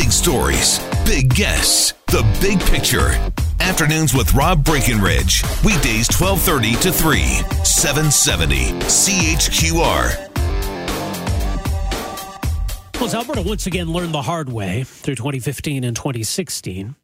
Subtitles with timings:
[0.00, 3.10] Big stories, big guests, the big picture.
[3.60, 5.42] Afternoons with Rob Breckenridge.
[5.62, 7.20] Weekdays 1230 to 3,
[7.64, 10.30] 770 CHQR.
[12.98, 16.96] Well, Alberta once again learned the hard way through 2015 and 2016,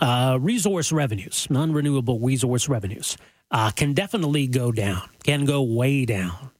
[0.00, 3.16] uh, resource revenues, non renewable resource revenues,
[3.52, 6.50] uh, can definitely go down, can go way down.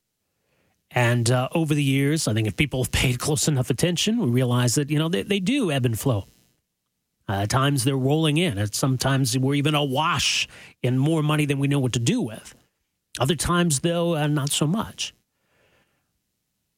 [0.94, 4.30] And uh, over the years, I think if people have paid close enough attention, we
[4.30, 6.26] realize that, you know, they, they do ebb and flow.
[7.28, 8.58] Uh, at times they're rolling in.
[8.58, 10.48] At sometimes we're even awash
[10.82, 12.54] in more money than we know what to do with.
[13.18, 15.14] Other times, though, uh, not so much.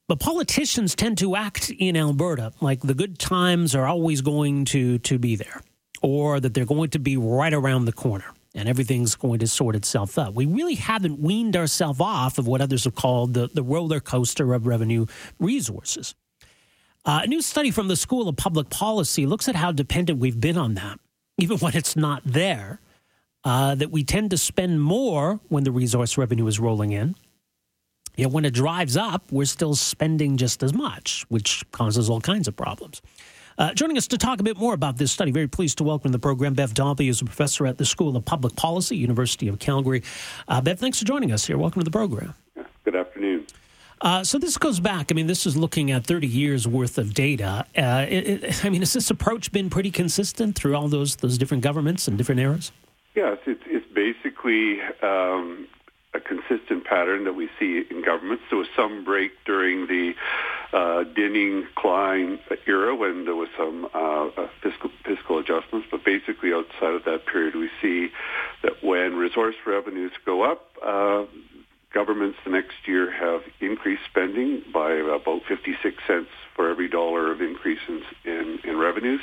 [0.07, 4.99] But politicians tend to act in Alberta like the good times are always going to,
[4.99, 5.63] to be there,
[6.03, 9.75] or that they're going to be right around the corner and everything's going to sort
[9.75, 10.35] itself out.
[10.35, 14.55] We really haven't weaned ourselves off of what others have called the, the roller coaster
[14.55, 15.07] of revenue
[15.39, 16.15] resources.
[17.05, 20.41] Uh, a new study from the School of Public Policy looks at how dependent we've
[20.41, 20.99] been on that,
[21.37, 22.81] even when it's not there.
[23.47, 27.15] Uh, that we tend to spend more when the resource revenue is rolling in.
[28.17, 32.49] Yet when it drives up, we're still spending just as much, which causes all kinds
[32.49, 33.03] of problems.
[33.57, 36.11] Uh, joining us to talk a bit more about this study, very pleased to welcome
[36.11, 39.47] to the program Bev Dahlby, is a professor at the School of Public Policy, University
[39.47, 40.03] of Calgary.
[40.49, 41.57] Uh, Bev, thanks for joining us here.
[41.57, 42.35] Welcome to the program.
[42.85, 43.47] Good afternoon.
[44.01, 45.13] Uh, so this goes back.
[45.13, 47.65] I mean, this is looking at 30 years worth of data.
[47.79, 51.39] Uh, it, it, I mean, has this approach been pretty consistent through all those those
[51.39, 52.73] different governments and different eras?
[53.15, 55.69] Yes, it's, it's basically um,
[56.15, 58.45] a consistent pattern that we see in governments.
[58.51, 60.13] There was some break during the
[60.73, 66.95] uh, Dinning-Klein era when there was some uh, uh, fiscal fiscal adjustments, but basically outside
[66.95, 68.09] of that period, we see
[68.63, 71.25] that when resource revenues go up, uh,
[71.93, 77.41] governments the next year have increased spending by about 56 cents for every dollar of
[77.41, 79.21] increase in, in, in revenues.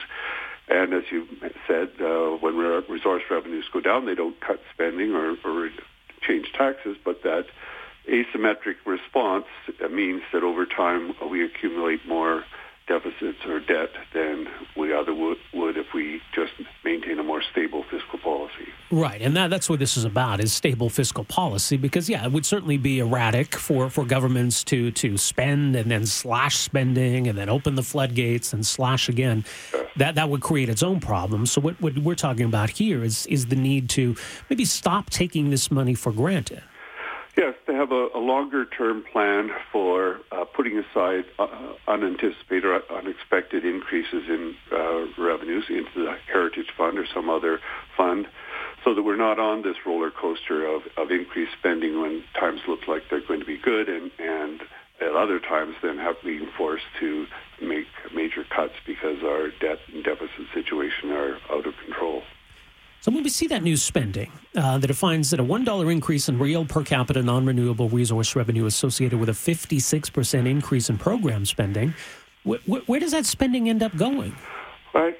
[0.69, 1.27] And as you
[1.67, 2.55] said, uh, when
[2.87, 5.69] resource revenues go down, they don't cut spending or, or
[6.21, 7.45] change taxes, but that
[8.09, 9.45] asymmetric response
[9.91, 12.43] means that over time we accumulate more
[12.87, 16.51] deficits or debt than we other would, would if we just
[16.83, 18.67] maintain a more stable fiscal policy.
[18.91, 22.31] Right, and that, that's what this is about is stable fiscal policy because yeah, it
[22.31, 27.37] would certainly be erratic for, for governments to to spend and then slash spending and
[27.37, 29.45] then open the floodgates and slash again.
[29.73, 31.51] Uh, That that would create its own problems.
[31.51, 34.15] So what, what we're talking about here is is the need to
[34.49, 36.63] maybe stop taking this money for granted.
[37.37, 41.47] Yes, to have a, a longer-term plan for uh, putting aside uh,
[41.87, 47.61] unanticipated or unexpected increases in uh, revenues into the Heritage Fund or some other
[47.95, 48.27] fund
[48.83, 52.87] so that we're not on this roller coaster of, of increased spending when times look
[52.87, 54.61] like they're going to be good and, and
[54.99, 57.25] at other times then have being forced to
[57.61, 57.80] make
[58.31, 62.23] major cuts because our debt and deficit situation are out of control.
[63.01, 66.37] So when we see that new spending uh, that defines that a $1 increase in
[66.37, 71.95] real per capita non-renewable resource revenue associated with a 56% increase in program spending,
[72.47, 74.35] wh- wh- where does that spending end up going?
[74.93, 75.13] I,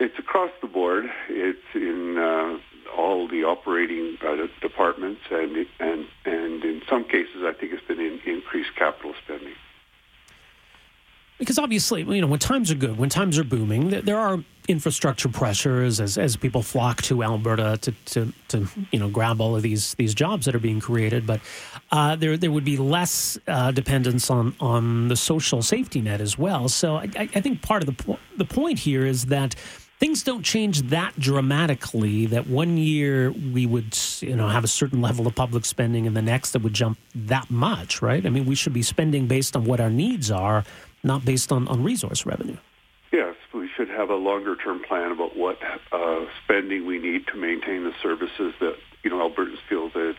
[0.00, 1.04] it's across the board.
[1.28, 2.58] It's in uh,
[2.96, 8.00] all the operating uh, departments, and and and in some cases, I think it's been
[8.00, 9.54] in increased capital spending.
[11.42, 15.28] Because obviously, you know, when times are good, when times are booming, there are infrastructure
[15.28, 19.62] pressures as, as people flock to Alberta to, to, to you know grab all of
[19.62, 21.26] these these jobs that are being created.
[21.26, 21.40] But
[21.90, 26.38] uh, there there would be less uh, dependence on on the social safety net as
[26.38, 26.68] well.
[26.68, 29.56] So I, I think part of the po- the point here is that
[29.98, 35.00] things don't change that dramatically that one year we would you know have a certain
[35.00, 38.44] level of public spending and the next it would jump that much right i mean
[38.44, 40.64] we should be spending based on what our needs are
[41.02, 42.56] not based on, on resource revenue.
[43.12, 45.58] Yes, we should have a longer term plan about what
[45.92, 50.14] uh, spending we need to maintain the services that you know Albertans feel that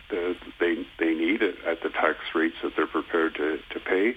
[0.59, 4.15] they they need at the tax rates that they're prepared to, to pay.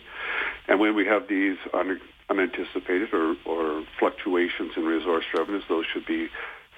[0.68, 6.04] And when we have these un, unanticipated or, or fluctuations in resource revenues, those should
[6.04, 6.28] be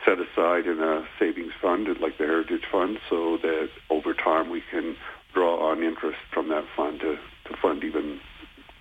[0.04, 4.62] set aside in a savings fund like the Heritage Fund so that over time we
[4.70, 4.96] can
[5.34, 8.20] draw on interest from that fund to, to fund even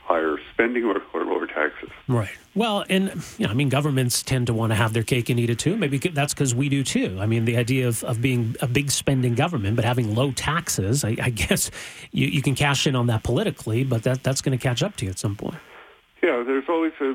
[0.04, 1.90] higher spending or, or lower taxes.
[2.08, 2.30] Right.
[2.56, 5.40] Well, and you know, I mean, governments tend to want to have their cake and
[5.40, 5.78] eat it too.
[5.78, 7.18] Maybe that's because we do too.
[7.20, 11.04] I mean, the idea of, of being a big spending government but having low taxes,
[11.04, 11.70] I, I guess
[12.12, 14.96] you, you can cash in on that politically, but that that's going to catch up
[14.98, 15.58] to you at some point.
[16.24, 17.14] Yeah, there's always a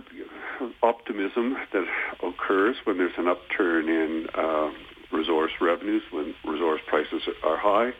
[0.84, 1.84] optimism that
[2.22, 4.70] occurs when there's an upturn in uh,
[5.10, 7.92] resource revenues, when resource prices are high.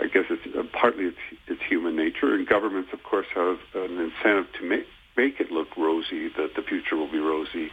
[0.00, 1.16] I guess it's uh, partly it's,
[1.46, 4.86] it's human nature, and governments, of course, have an incentive to make
[5.16, 7.70] make it look rosy, that the future will be rosy,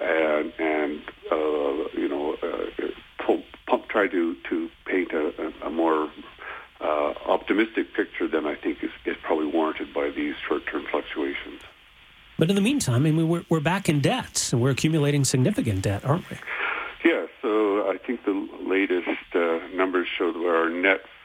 [0.00, 2.86] and and uh, you know, uh,
[3.24, 6.10] pull, pump, try to to paint a, a more
[6.80, 11.60] uh, optimistic picture than I think is, is probably warranted by these short-term fluctuations.
[12.38, 15.82] But in the meantime, I mean, we're, we're back in debt, and we're accumulating significant
[15.82, 16.38] debt, aren't we?
[17.04, 21.02] Yeah, so I think the latest uh, numbers show that our net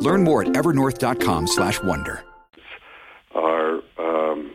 [0.00, 2.24] Learn more at evernorth.com slash wonder.
[3.34, 4.54] Are um,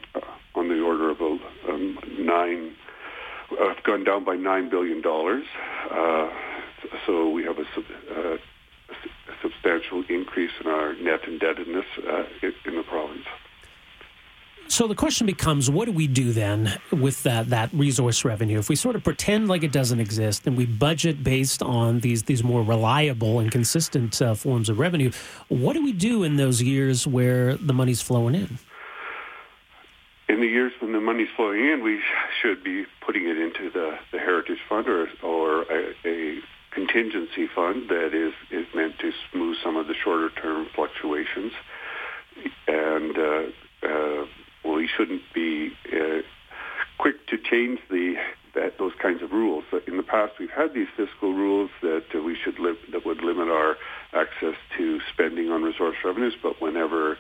[0.56, 2.76] on the order of um, nine.
[3.52, 5.44] Uh, gone down by nine billion dollars.
[5.92, 6.30] Uh,
[7.06, 8.38] so we have a, uh, a,
[9.42, 13.26] substantial increase in our net indebtedness uh, in the province.
[14.74, 18.58] So the question becomes, what do we do then with that that resource revenue?
[18.58, 22.24] If we sort of pretend like it doesn't exist and we budget based on these
[22.24, 25.12] these more reliable and consistent uh, forms of revenue,
[25.48, 28.58] what do we do in those years where the money's flowing in?
[30.28, 32.02] In the years when the money's flowing in, we
[32.42, 36.40] should be putting it into the, the Heritage Fund or or a, a
[36.72, 41.54] contingency fund that is is meant to smooth some of the shorter term fluctuations
[42.68, 43.16] and.
[43.16, 43.44] Uh,
[43.84, 44.26] uh,
[45.04, 46.22] shouldn't be uh,
[46.98, 48.16] quick to change the
[48.56, 49.64] that those kinds of rules.
[49.88, 53.24] In the past, we've had these fiscal rules that uh, we should li- that would
[53.24, 53.78] limit our
[54.14, 56.36] access to spending on resource revenues.
[56.42, 57.18] But whenever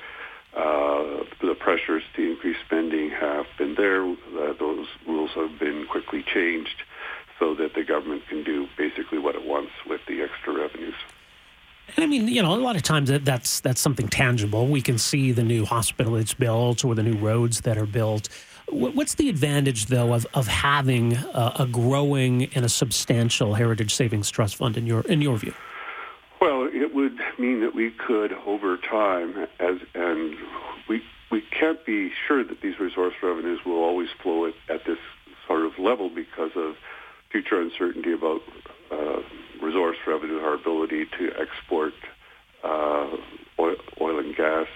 [0.55, 6.23] uh, the pressures to increase spending have been there, uh, those rules have been quickly
[6.23, 6.83] changed
[7.39, 10.93] so that the government can do basically what it wants with the extra revenues.
[11.97, 14.67] I mean, you know, a lot of times that, that's that's something tangible.
[14.67, 18.29] We can see the new hospital that's built or the new roads that are built.
[18.69, 24.31] What's the advantage, though, of, of having a, a growing and a substantial heritage savings
[24.31, 25.53] trust fund in your in your view?
[26.41, 30.35] Well, it would mean that we could, over time, as and
[30.89, 34.97] we we can't be sure that these resource revenues will always flow at, at this
[35.47, 36.75] sort of level because of
[37.31, 38.41] future uncertainty about
[38.91, 39.21] uh,
[39.63, 41.93] resource revenue, our ability to export
[42.63, 43.07] uh,
[43.59, 44.67] oil, oil, and gas.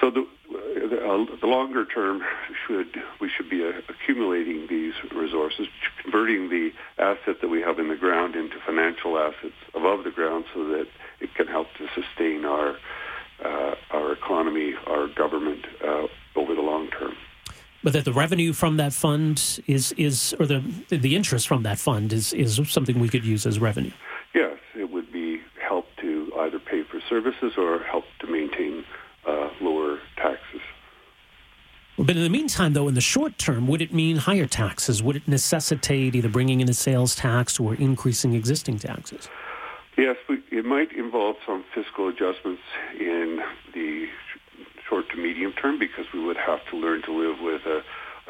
[0.00, 2.22] So the, uh, the, longer term
[2.66, 5.66] should we should be uh, accumulating these resources,
[6.02, 10.44] converting the asset that we have in the ground into financial assets above the ground,
[10.52, 10.86] so that
[11.20, 12.76] it can help to sustain our
[13.44, 16.06] uh, our economy, our government uh,
[16.36, 16.60] over the
[17.84, 21.78] but that the revenue from that fund is is or the the interest from that
[21.78, 23.92] fund is is something we could use as revenue.
[24.34, 28.84] Yes, it would be help to either pay for services or help to maintain
[29.26, 30.60] uh, lower taxes.
[31.96, 35.00] But in the meantime, though, in the short term, would it mean higher taxes?
[35.00, 39.28] Would it necessitate either bringing in a sales tax or increasing existing taxes?
[39.96, 42.62] Yes, we, it might involve some fiscal adjustments
[42.98, 43.40] in
[43.72, 44.08] the
[44.88, 47.78] short to medium term because we would have to learn to live with a,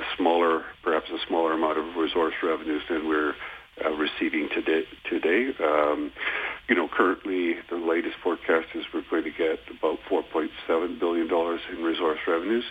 [0.01, 3.35] a smaller, perhaps a smaller amount of resource revenues than we're
[3.85, 4.85] uh, receiving today.
[5.09, 6.13] Today, um,
[6.69, 11.61] you know, currently the latest forecast is we're going to get about 4.7 billion dollars
[11.71, 12.65] in resource revenues.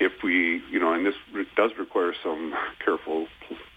[0.00, 1.14] If we, you know, and this
[1.56, 2.52] does require some
[2.84, 3.28] careful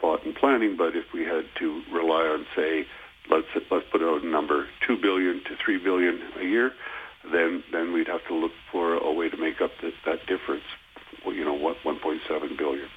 [0.01, 2.85] thought and planning, but if we had to rely on, say,
[3.29, 6.71] let's let's put out a number, two billion to three billion a year,
[7.31, 10.63] then then we'd have to look for a way to make up that, that difference.
[11.25, 12.89] Well, you know, what 1.7 billion.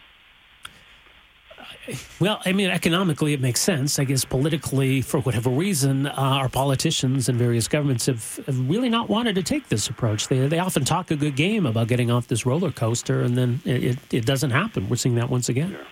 [2.21, 3.99] Well, I mean, economically, it makes sense.
[3.99, 8.89] I guess politically, for whatever reason, uh, our politicians and various governments have, have, really
[8.89, 10.29] not wanted to take this approach.
[10.29, 13.61] They, they often talk a good game about getting off this roller coaster, and then
[13.65, 14.89] it, it doesn't happen.
[14.89, 15.71] We're seeing that once again.
[15.73, 15.85] Yeah.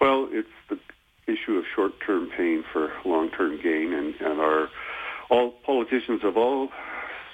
[0.00, 0.78] Well, it's the
[1.26, 4.68] issue of short-term pain for long-term gain, and, and our
[5.30, 6.70] all politicians of all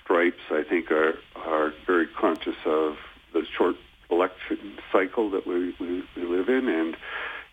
[0.04, 2.96] stripes, I think, are are very conscious of
[3.32, 3.76] the short
[4.10, 6.96] election cycle that we, we, we live in, and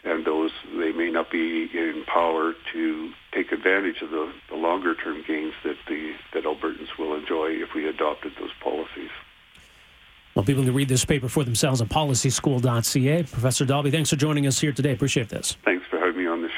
[0.03, 4.96] and those they may not be in power to take advantage of the, the longer
[4.96, 9.10] term gains that the that Albertans will enjoy if we adopted those policies.
[10.36, 13.24] Well, people can read this paper for themselves at policyschool.ca.
[13.24, 14.93] Professor Dahlby, thanks for joining us here today.
[14.93, 15.58] Appreciate this.
[15.65, 15.80] Thanks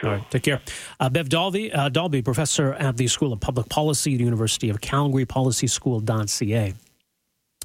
[0.04, 0.62] All right, take care.
[1.00, 4.70] Uh, Bev Dahlby, uh, Dahlby, professor at the School of Public Policy at the University
[4.70, 6.74] of Calgary, policyschool.ca.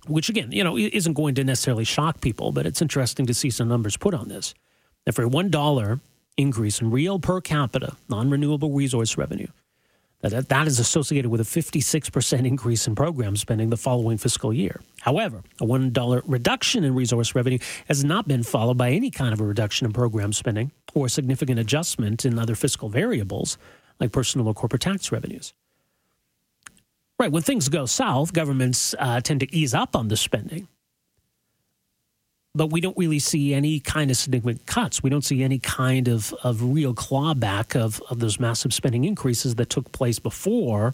[0.06, 3.50] Which, again, you know, isn't going to necessarily shock people, but it's interesting to see
[3.50, 4.54] some numbers put on this.
[5.04, 6.00] That for a $1
[6.36, 9.48] increase in real per capita non renewable resource revenue,
[10.20, 14.80] that, that is associated with a 56% increase in program spending the following fiscal year.
[15.00, 19.40] However, a $1 reduction in resource revenue has not been followed by any kind of
[19.40, 23.58] a reduction in program spending or significant adjustment in other fiscal variables
[24.00, 25.54] like personal or corporate tax revenues.
[27.18, 30.68] Right, when things go south, governments uh, tend to ease up on the spending
[32.58, 35.02] but we don't really see any kind of significant cuts.
[35.02, 39.54] We don't see any kind of, of real clawback of, of those massive spending increases
[39.54, 40.92] that took place before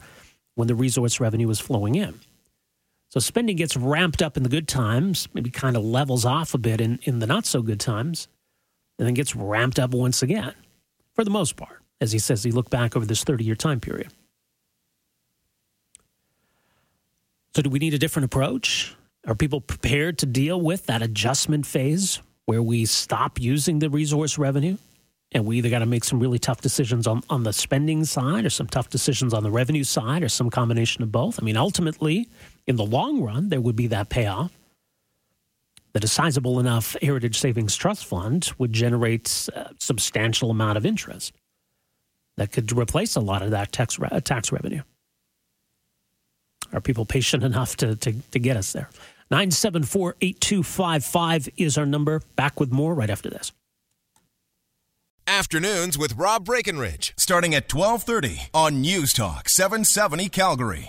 [0.56, 2.20] when the resource revenue was flowing in.
[3.08, 6.58] So spending gets ramped up in the good times, maybe kind of levels off a
[6.58, 8.28] bit in, in the not so good times,
[8.98, 10.52] and then gets ramped up once again,
[11.14, 13.80] for the most part, as he says, he looked back over this 30 year time
[13.80, 14.12] period.
[17.54, 18.96] So, do we need a different approach?
[19.26, 24.36] Are people prepared to deal with that adjustment phase where we stop using the resource
[24.36, 24.76] revenue?
[25.32, 28.44] And we either got to make some really tough decisions on, on the spending side
[28.44, 31.40] or some tough decisions on the revenue side or some combination of both.
[31.40, 32.28] I mean, ultimately,
[32.66, 34.52] in the long run, there would be that payoff
[35.92, 41.32] that a sizable enough Heritage Savings Trust Fund would generate a substantial amount of interest
[42.36, 44.82] that could replace a lot of that tax, tax revenue.
[46.72, 48.90] Are people patient enough to, to, to get us there?
[49.30, 52.22] 974 8255 is our number.
[52.36, 53.52] Back with more right after this.
[55.26, 60.82] Afternoons with Rob Breckenridge, starting at 1230 on News Talk 770 Calgary.